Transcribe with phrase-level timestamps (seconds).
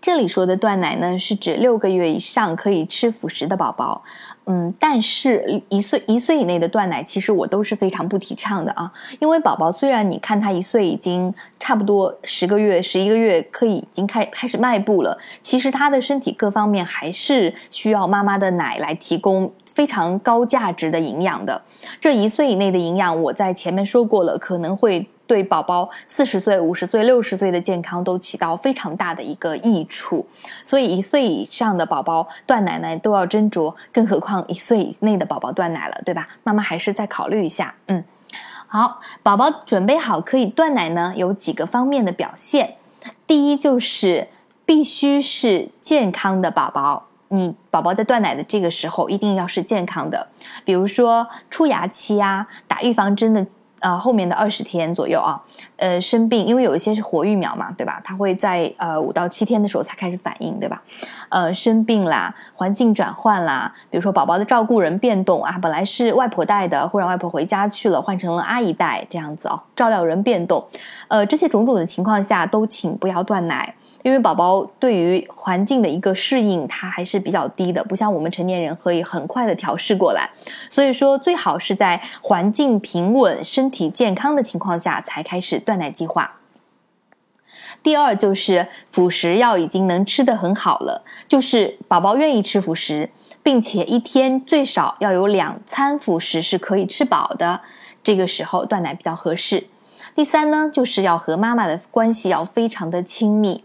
[0.00, 4.02] 这里说的断奶呢，是指六个月以上可以吃辅食的宝宝。
[4.46, 8.90] 嗯，但是一岁一岁以内的断奶，其实我都是非常不提倡的啊。
[9.18, 21.60] 因为宝宝虽然你看他一岁已经差不多十个月、十一个月，可以已经开开始迈步了，其实他的身体各方面还是需要妈妈的奶来提供非常高价值的营养的。
[22.00, 25.06] 这一岁以内的营养，我在前面说过了，可能会。
[25.28, 30.26] 对宝宝四十岁、五十岁、六十岁的健康都起到非常大的一个益处，
[30.64, 36.26] 所以一岁以上的宝宝断奶呢都要斟酌，更何况一岁以内的宝宝断奶了，对吧？
[36.42, 37.74] 妈妈还是再考虑一下。
[37.88, 38.02] 嗯，
[38.66, 42.76] 好，宝宝准备好可以断奶呢，有几个方面的表现。
[43.26, 44.28] 第一就是
[44.64, 50.26] 必须是健康的宝宝，你宝宝在断奶的这个时候一定要是健康的，
[50.64, 53.46] 比如说出牙期啊，打预防针的。
[53.80, 55.40] 呃，后面的二十天左右啊，
[55.76, 58.00] 呃，生病，因为有一些是活疫苗嘛，对吧？
[58.04, 60.82] 它会在呃五到七天的时候才开始反应，对吧？
[61.28, 70.64] 呃，生病啦，环境转换啦，比如说宝宝的照顾人变动啊，本来是外婆带的，忽然外婆回家去了，换成了阿姨带，这样子哦，照料人变动，
[71.08, 73.74] 呃，这些种种的情况下，都请不要断奶。
[74.08, 80.30] 因为宝宝对于环境的一个适应，它还是比较低的，不像我们成年人可以很快的调试过来。
[80.70, 86.36] 所以说，最好是在环境平稳、身体健康的情况下才开始断奶计划。
[87.82, 93.10] 第二就是辅食要已经能吃的很好了，就是宝宝愿意吃辅食，
[93.42, 97.60] 并且一天最少要有两餐辅食是可以吃饱的，
[98.02, 99.66] 这个时候断奶比较合适。
[100.14, 103.64] 第三呢，就是要和妈妈的关系要非常的亲密，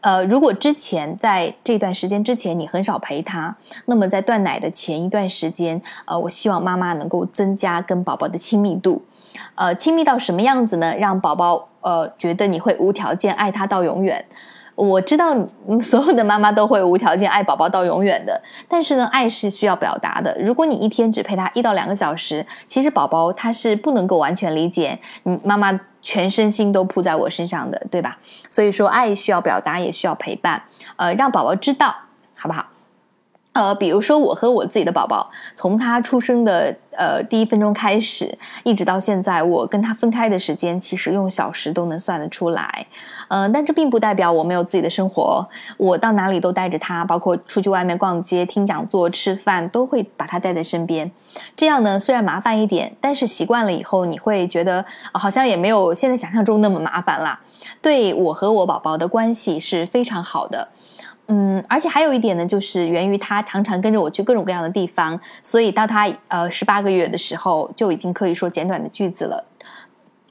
[0.00, 9.02] 呃，如果之前在这段时间之前你很少陪她，那么在断奶的前一段时间，呃，我希望妈妈能够增加跟宝宝的亲密度，
[9.54, 10.94] 呃，亲密到什么样子呢？
[10.96, 14.24] 让宝宝呃觉得你会无条件爱他到永远。
[14.74, 15.34] 我知道
[15.80, 20.36] 所有的妈妈都会无条件爱宝宝到永远的，但是呢，爱是需要表达的。
[20.40, 28.18] 如果你一天只陪他一到两个小时，其实宝宝他是不能够完全理解你妈妈全身心都扑在我身上的，对吧？
[28.48, 30.62] 所以说，爱需要表达，也需要陪伴，
[30.96, 31.94] 呃，让宝宝知道，
[32.34, 32.66] 好不好？
[33.54, 42.86] 呃，比如说我和我自己的宝宝，从他出生的呃第一分钟开始，一直到现在，我跟他分开的时间，其实用小时都能算得出来。
[43.28, 51.08] 嗯，但这并不代表我没有自己的生活，我到哪里都带着他，包括出去外面逛街、听讲座、吃饭，都会把他带在身边。
[51.56, 57.38] 这样呢，虽然麻烦一点，但是习惯了以后，你会觉得好像也没有现在想象中那么麻烦啦。
[57.80, 60.68] 对我和我宝宝的关系是非常好的。
[61.26, 69.44] 嗯，而且还有一点呢，就是源于他常常跟着我去各种各样的地方，所以到他呃十八个月的时候，就已经可以说简短的句子了。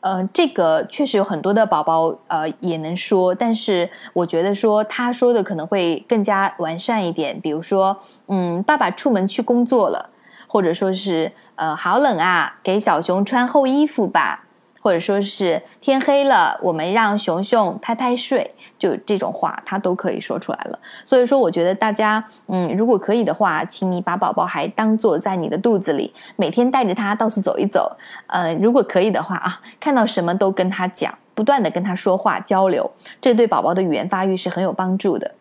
[0.00, 7.38] 呃，这个确实有很多的宝宝呃也能说，但是我觉得说他说的可能会更加完善一点。
[7.40, 10.08] 比如说，嗯，爸爸出门去工作了，
[10.46, 14.46] 或者说是呃好冷啊，给小熊穿厚衣服吧。
[14.88, 20.78] 或者说是天黑了，我们让熊熊拍拍睡，就这种话他都可以说出来了。
[21.04, 27.94] 所以说，我觉得大家，嗯，如果可以的话，请你把宝宝还当做在你的肚子里，每天带着他到处走一走。
[28.28, 32.90] 呃，如果可以的话啊，看到什么都跟他讲，不断的跟他说话交流，
[33.20, 35.34] 这对宝宝的语言发育是很有帮助的。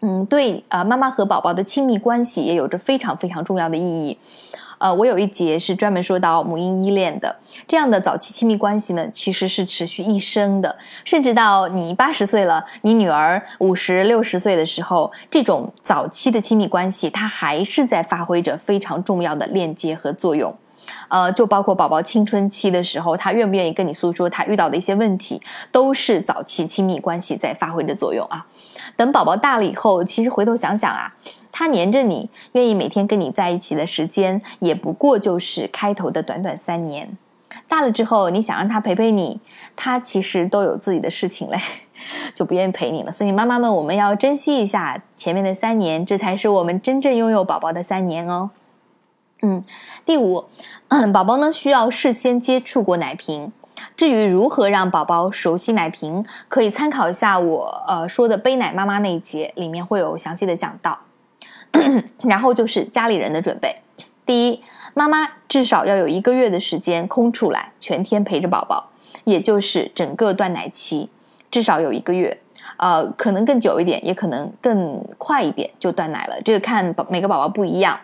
[0.00, 4.18] 嗯，对，呃，妈妈和宝宝的亲密关系也有着非常非常重要的意义。
[4.82, 7.36] 呃，我有一节是专门说到母婴依恋的，
[7.68, 20.52] 这样的早期亲密关系呢，其实是持续一生的，甚至到你八十岁了，你女儿五十六十岁的时候，这种早期的亲密关系，它还是在发挥着非常重要的链接和作用。
[21.08, 28.46] 呃，就包括宝宝青春期的时候，他愿不愿意跟你诉说他遇到的一些问题，都是早期亲密关系在发挥着作用啊。
[28.96, 31.14] 等宝宝大了以后，其实回头想想啊。
[31.54, 37.18] 他黏着你，愿意每天跟你在一起的时间，也不过就是开头的短短三年。
[37.68, 39.38] 大了之后，你想让他陪陪你，
[39.76, 41.60] 他其实都有自己的事情嘞，
[42.34, 43.12] 就不愿意陪你了。
[43.12, 48.50] 所以妈妈们，我们要珍惜一下前面的三年，这才是我们真正拥有宝宝的三年哦。
[49.42, 49.64] 嗯，
[50.06, 50.44] 第五，
[51.12, 53.52] 宝宝呢需要事先接触过奶瓶。
[53.96, 60.96] 至于如何让宝宝熟悉奶瓶，可以参考一下我呃说的背奶妈妈那一节，里面会有详细的讲到。
[62.22, 63.74] 然后就是家里人的准备。
[64.24, 64.62] 第一，
[64.94, 68.90] 妈妈至少要有一个月的时间空出来，全天陪着宝宝，
[69.24, 71.08] 也就是整个断奶期，
[71.50, 72.38] 至少有一个月。
[72.76, 77.98] 呃，可能更久一点，也可能更快一点就断奶了，这个看每个宝宝不一样。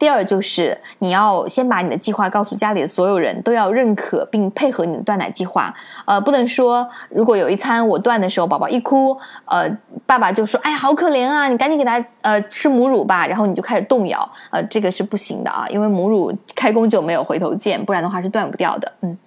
[0.00, 5.72] 第二就是你要先把你的计划告诉家里的所有人，都要认可并配合你的断奶计划。
[6.06, 9.14] 呃，不能说如果有一餐我断的时候，宝宝一哭，
[9.44, 9.70] 呃，
[10.06, 18.90] 爸爸就说：“哎呀，好可怜啊，你赶紧给他呃吃母乳吧。”然后你就开始动摇，呃，这个是不行的啊，因为母乳开工就没有回头箭，不然的话是断不掉的。
[19.02, 19.18] 嗯，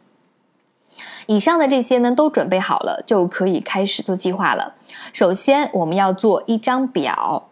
[1.28, 4.74] 以上的这些呢都准备好了，就可以开始做计划了。
[5.14, 7.44] 首先，我们要做一张表，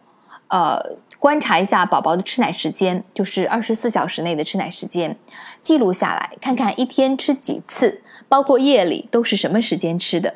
[0.48, 0.96] 呃。
[1.22, 5.16] 观察一下宝宝的吃奶时间，就是二十四小时内的吃奶时间，
[5.62, 10.34] 记录下来，看看一天吃几次，包括夜里都是什么时间吃的。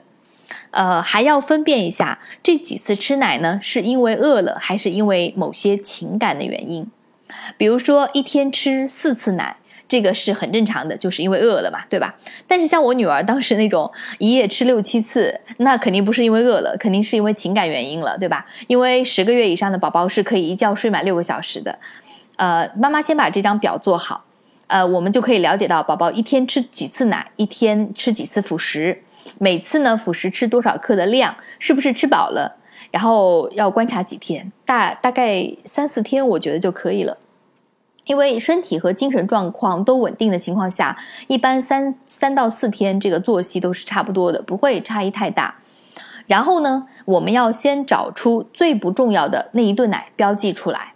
[0.71, 6.89] 呃，还要分辨一下这几次吃奶呢，是因为饿了，还是因为某些情感的原因。
[7.57, 9.57] 比如说，一天吃四次奶。
[9.89, 12.15] 这个是很正常的，就是因为饿了嘛，对吧？
[12.47, 18.45] 但是像我女儿当时那种一夜吃六七次，那肯定不是因为饿了，肯定是因为情感原因了，对吧？
[18.67, 21.79] 因为十个月以上的宝宝是可以一觉睡满六个小时的。
[22.37, 24.25] 呃，妈妈先把这张表做好，
[24.67, 29.03] 呃，我们就可以了解到宝宝一天吃几次奶，一天吃几次辅食，
[29.39, 32.57] 每次呢辅食吃多少克的量，是不是吃饱了？
[32.91, 37.19] 然后要观察几天，大大概三四天，我觉得就可以了。
[38.07, 45.57] 因为身体和精神状况都稳定的情况下，一般三三到四天这个作息都是差不多的，不会差异太大。
[46.27, 50.95] 然后呢，我们要先找出最不重要的那一顿奶标记出来。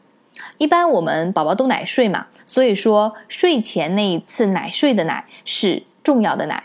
[0.59, 6.65] 一般我们宝宝都奶睡嘛，所以说睡前那一次奶睡的奶是重要的奶。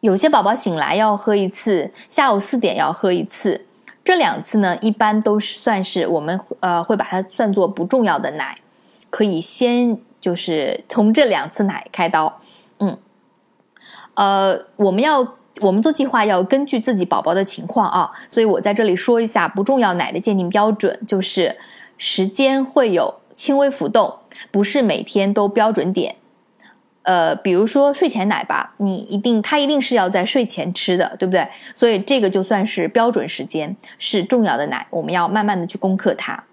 [0.00, 3.66] 有些宝宝醒来要喝一次，下午四点要喝一次，
[4.02, 8.56] 这两次呢，一般都是算是我们呃会把它算作不重要的奶。
[9.12, 12.40] 可以先就是从这两次奶开刀，
[12.78, 12.96] 嗯，
[14.14, 21.58] 呃，我们要我们做计划要根据自己宝宝的情况啊，所以我在这里说一下不重要奶的鉴定标准，就是
[21.98, 24.20] 时间会有轻微浮动，
[24.50, 26.16] 不是每天都标准点。
[27.02, 31.46] 呃，比如说睡前奶吧，你一定它一定是要在睡前吃的，对不对？
[31.74, 36.44] 所以这个就算是标准时间，是重要的奶，我们要慢慢的去攻克它。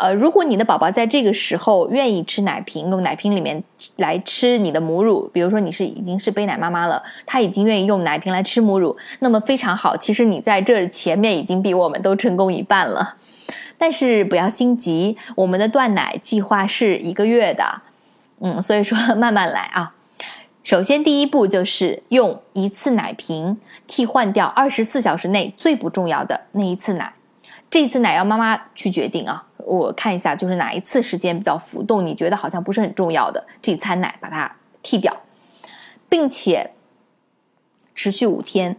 [0.00, 3.62] 呃，如果你的宝宝在这个时候愿意吃奶瓶，用奶瓶里面
[3.96, 9.94] 来吃你的母乳，比如说你是已经是背奶妈妈了，他已经愿意用奶瓶来吃母乳，那么非常好。
[9.94, 13.16] 其实你在这前面已经比我们都成功一半了。
[13.76, 17.82] 但是不要心急，我们的断奶计划是一个月的，
[18.40, 19.94] 嗯，所以说慢慢来啊。
[20.62, 27.12] 首先第一步就是用一次奶瓶替换掉二十四小时内最不重要的那一次奶，
[27.68, 29.44] 这次奶要妈妈去决定啊。
[29.66, 34.50] 我看一下，就是哪一次时间比较浮动，你觉得好像不是很重要的这一餐奶，把它
[34.82, 35.14] 剔掉，
[36.08, 36.72] 并且
[37.94, 38.76] 持续五天。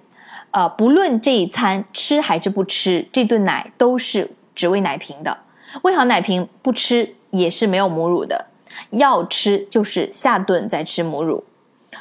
[0.51, 5.37] 呃，不论这一餐吃还是不吃，这顿奶都是只喂奶瓶的。
[5.83, 8.47] 喂好奶瓶不吃也是没有母乳的，
[8.89, 11.45] 要吃就是下顿再吃母乳。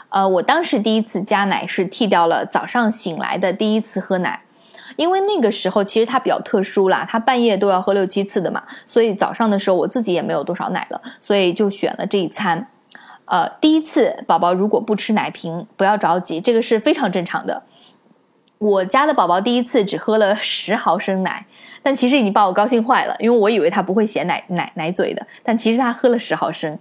[0.08, 4.42] 呃，我当时第一次加奶是剃掉了早上醒来的第一次喝奶。
[5.00, 12.68] 因为那个时候其实他比较特殊啦，他半夜都要喝六七次的嘛，所以早上的时候我自己也没有多少奶了，所以就选了这一餐。
[13.24, 17.62] 呃，第一次宝宝如果不吃奶瓶，不要着急，这个是非常正常的。
[18.58, 21.46] 我家的宝宝第一次只喝了十毫升奶，
[21.82, 26.78] 但其实已经把我高兴坏了，因为我以为他不会嫌奶奶奶嘴的，但其实他喝了十毫升。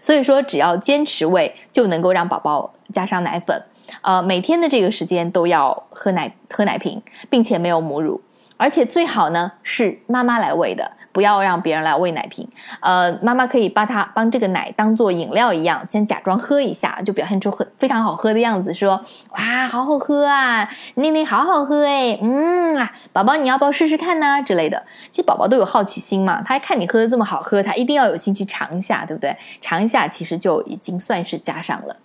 [0.00, 3.62] 所以说，只要坚持喂，就能够让宝宝加上奶粉。
[4.02, 8.20] 呃，每天的这个时间都要喝奶喝奶瓶，并且没有母乳，
[8.56, 12.48] 而且最好呢是妈妈来喂的，不要让别人来喂奶瓶。
[12.80, 24.82] 呃，妈妈可以把它帮这个奶当做饮料一样，先假装喝一下，就表现出很非常好喝的样子，说哇，好好喝啊，妮妮好好喝哎，嗯啊，宝宝你要不要试试看呢之类的？
[25.10, 29.36] 其实宝宝都有好奇心嘛，他看你喝的这么好喝，他一定要有兴趣尝一下，对不对？
[29.60, 31.96] 尝一下其实就已经算是加上了。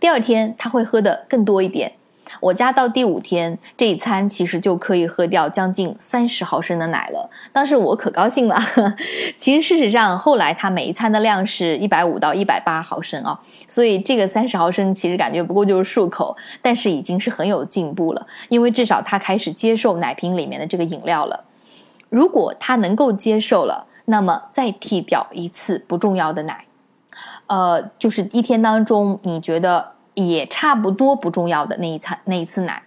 [0.00, 1.92] 第二天他会喝的更多一点，
[2.40, 7.28] 我家到第五天这一餐其实就可以喝掉将近三十毫升的奶了。
[7.52, 8.56] 当时我可高兴了。
[9.36, 21.44] 其实事实上后来他每一餐的量是一百五到一百八毫升啊，所以这个三十毫升其实感觉不过就是漱口，但是已经是很有进步了，因为至少他开始接受奶瓶里面的这个饮料了。
[22.08, 26.64] 如果他能够接受了，那么再替掉一次不重要的奶。
[27.46, 32.82] 呃，就是一天当中，你觉得也差不多不重要的那一餐那一次奶，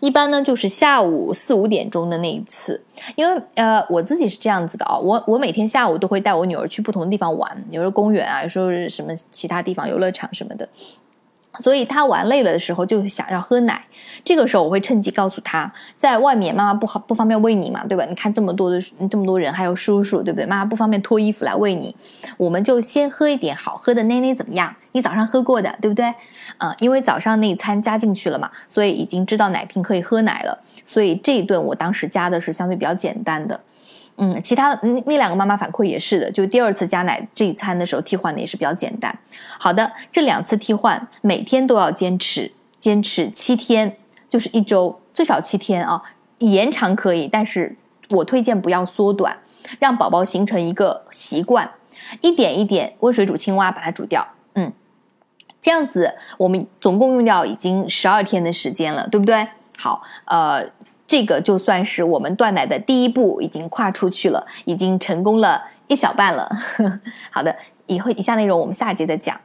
[0.00, 2.82] 一般呢就是下午四五点钟的那一次，
[3.14, 10.68] 因为呃我自己是这样子的啊，我我每天下午都会带我女儿去不同的地方玩，有时候公园啊，有时候什么其他地方游乐场什么的，
[11.62, 13.86] 所以他玩累了的时候就想要喝奶，
[14.24, 18.04] 这个时候我会趁机告诉他，在外面妈妈不好不方便喂你嘛，对吧？
[18.04, 20.46] 你看这么多的这么多人，还有叔叔，对不对？
[20.46, 21.94] 妈妈不方便脱衣服来喂你，
[22.36, 24.74] 我们就先喝一点好喝的奶奶怎么样？
[24.92, 26.12] 你早上喝过的，对不对？
[26.58, 33.60] 嗯，因为早上那一餐加进去了嘛，所以已经知道奶瓶可以喝奶了，所以这一顿我当时加的是相对比较简单的。
[34.18, 39.14] 嗯，其他那那两个妈妈反馈也是的，就第二次加奶这一餐的时候替换的也是比较简单。
[39.58, 46.02] 好的，这两次替换每天都要坚持，坚持七天，就是一周，最少七天啊，
[46.38, 47.76] 延长可以，但是
[48.08, 49.36] 我推荐不要缩短，
[49.78, 51.70] 让宝宝形成一个习惯，
[52.22, 54.72] 一点一点温水煮青蛙把它煮掉，嗯，
[55.60, 59.46] 这样子我们总共用掉已经十二天的时间了，对不对？
[59.76, 60.70] 好，呃。
[61.06, 66.50] 这个就算是我们断奶的第一步，已经跨出去了，已经成功了一小半了。
[67.30, 67.54] 好的，
[67.86, 69.40] 以后以下内容我们下节再讲。